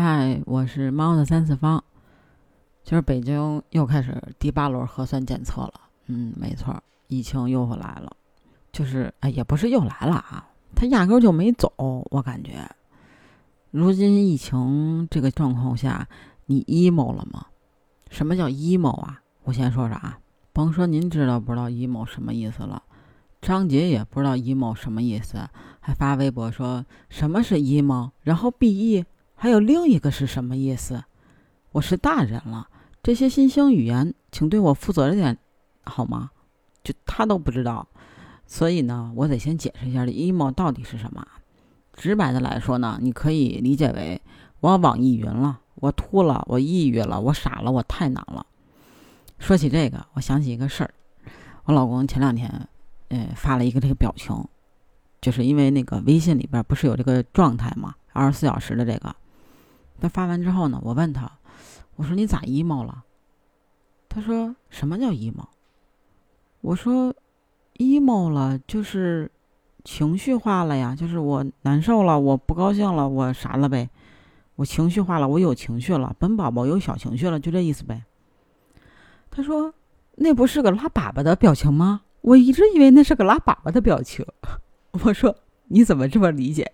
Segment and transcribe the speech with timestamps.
[0.00, 1.82] 嗨，我是猫的三次方。
[2.84, 5.72] 今儿北京又开始第八轮核酸检测了。
[6.06, 8.16] 嗯，没错，疫情又来了。
[8.70, 11.72] 就是哎，也不是又来了啊，他压根就没走。
[12.12, 12.70] 我感觉，
[13.72, 16.06] 如今疫情这个状况下，
[16.46, 17.46] 你 emo 了吗？
[18.08, 19.20] 什么叫 emo 啊？
[19.42, 20.20] 我先说说啊，
[20.52, 22.80] 甭说您知道不知道 emo 什么意思了，
[23.42, 25.38] 张杰也不知道 emo 什么意思，
[25.80, 29.04] 还发微博说什么是 emo，然后 be。
[29.40, 31.04] 还有另一个是什么意思？
[31.70, 32.66] 我是大人了，
[33.04, 35.38] 这些新兴语言，请对我负责点，
[35.84, 36.32] 好吗？
[36.82, 37.86] 就他都不知道，
[38.46, 41.24] 所以呢，我得先解释一下这 emo 到底是什么。
[41.92, 44.20] 直白的来说呢，你可以理解为
[44.58, 48.44] 我网易云了，我秃了，我抑郁了，我傻了，我太难了。
[49.38, 50.92] 说起这个，我想起一个事儿，
[51.66, 52.68] 我老公前两天，
[53.10, 54.34] 呃，发了一个这个表情，
[55.20, 57.94] 就是因为那个微信里边不是有这个状态吗？
[58.12, 59.14] 二十四小时的这个。
[60.00, 61.30] 他发完之后呢，我问他，
[61.96, 63.04] 我说你咋 emo 了？
[64.08, 65.46] 他说什么叫 emo？
[66.60, 67.14] 我说
[67.76, 69.30] emo 了就是
[69.84, 73.90] 情绪化了呀，就是我难受了，我不高兴了，我啥了呗？
[74.56, 78.04] 我情绪化了，我有情绪了，本宝宝有小情绪了，就这意思呗。
[79.30, 79.74] 他说
[80.16, 82.02] 那不是个拉粑粑的表情吗？
[82.20, 84.24] 我一直以为那是个拉粑粑的表情。
[85.04, 86.72] 我说你怎么这么理解？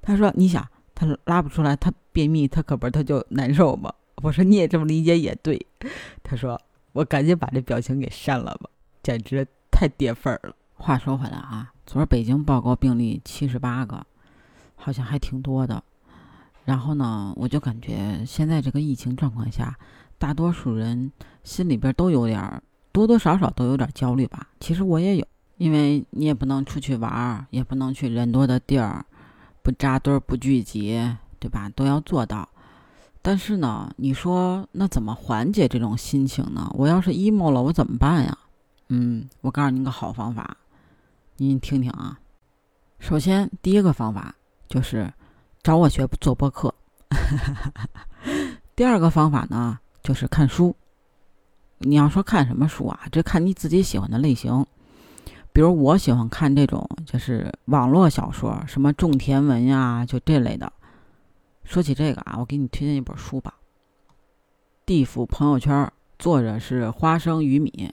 [0.00, 0.68] 他说你想。
[1.02, 3.92] 他拉不出来，他便秘，他可不他就难受吗？
[4.22, 5.66] 我说你也这么理解也对。
[6.22, 6.60] 他说
[6.92, 8.70] 我赶紧把这表情给删了吧，
[9.02, 10.54] 简直太跌份儿了。
[10.74, 14.06] 话说回来啊，昨儿北京报告病例七十八个，
[14.76, 15.82] 好像还挺多的。
[16.64, 19.76] 然后呢，我就感觉现在这个疫情状况下，
[20.18, 21.10] 大多数人
[21.42, 24.46] 心里边都有点多多少少都有点焦虑吧。
[24.60, 29.04] 其实我也有，因为你也不能出去玩儿，也不能去人多的地儿。
[29.62, 31.68] 不扎堆儿，不聚集，对吧？
[31.74, 32.48] 都要做到。
[33.22, 36.68] 但是呢，你说那怎么缓解这种心情呢？
[36.74, 38.36] 我要是 emo 了，我怎么办呀？
[38.88, 40.56] 嗯，我告诉您个好方法，
[41.36, 42.18] 您听听啊。
[42.98, 44.34] 首先，第一个方法
[44.68, 45.12] 就是
[45.62, 46.74] 找我学做播客。
[48.74, 50.74] 第二个方法呢，就是看书。
[51.78, 53.00] 你要说看什么书啊？
[53.10, 54.66] 这看你自己喜欢的类型。
[55.54, 60.72] 比如我喜欢看这种，就是网络小说，什么种田文呀，就这类的。
[61.62, 63.52] 说起这个啊，我给你推荐一本书吧，
[64.86, 65.84] 《地府朋友圈》，
[66.18, 67.92] 作者是花生鱼米，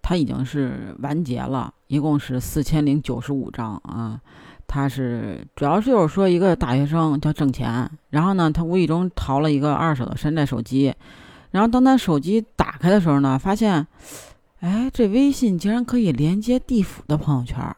[0.00, 4.20] 他已经是完结了，一共是四千零九十五章啊。
[4.68, 10.94] 他是主要是就是说一个大学生叫挣钱，然后呢，他无意中淘了一个二手的山寨手机，
[11.50, 13.84] 然后当他手机打开的时候呢，发现。
[14.60, 17.76] 哎，这微信竟然可以连接地府的朋友圈，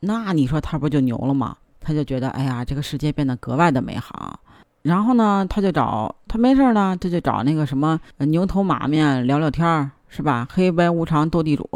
[0.00, 1.58] 那你说他不就牛了吗？
[1.78, 4.40] 他就觉得，哎呀，这个世界变得格外的美好。
[4.80, 10.48] 然后呢，他就找他没事呢，他就找那个什么牛头马面聊聊天儿，是吧？
[10.50, 11.68] 黑白无常斗地主，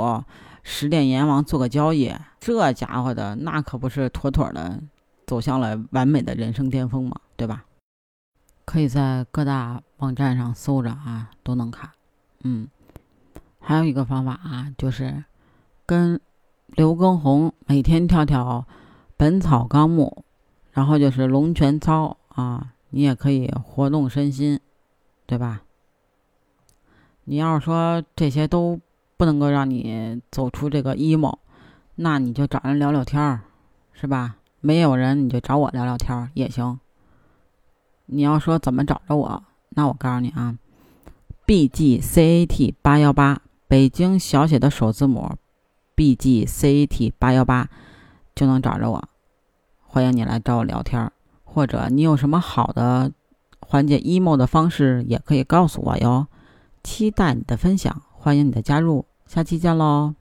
[0.62, 4.80] 十殿阎王做个交易，这家伙的那可不是妥妥的
[5.26, 7.64] 走向了完美的人生巅峰嘛，对吧？
[8.64, 11.90] 可以在各大网站上搜着啊，都能看，
[12.42, 12.66] 嗯。
[13.60, 15.22] 还有一个方法啊，就是
[15.86, 16.20] 跟
[16.66, 18.66] 刘畊宏每天跳跳
[19.16, 20.24] 《本草纲目》，
[20.72, 24.58] 然后就是龙泉操啊，你也可以活动身心，
[25.26, 25.62] 对吧？
[27.24, 28.80] 你要是说这些都
[29.16, 31.38] 不能够让你走出这个 emo，
[31.96, 33.42] 那你就找人聊聊天儿，
[33.92, 34.36] 是吧？
[34.60, 36.80] 没有人你就找我聊聊天儿也行。
[38.06, 40.56] 你要说怎么找着我，那我告诉你啊
[41.46, 43.40] ，B G C A T 八幺八。
[43.70, 45.36] 北京小写的首字母
[45.94, 47.68] ，B G C A T 八幺八，
[48.34, 49.08] 就能找着我。
[49.78, 51.12] 欢迎你来找我聊天，
[51.44, 53.12] 或者你有什么好的
[53.60, 56.26] 缓解 emo 的方式，也可以告诉我哟。
[56.82, 60.16] 期待你的分享，欢迎你的加入，下期见喽。